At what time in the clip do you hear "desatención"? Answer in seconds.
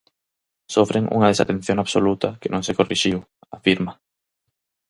1.31-1.77